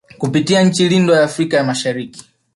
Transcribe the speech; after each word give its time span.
Kupitia 0.17 0.63
nchi 0.63 0.89
lindwa 0.89 1.17
ya 1.17 1.23
Afrika 1.23 1.57
ya 1.57 1.63
mashariki 1.63 2.25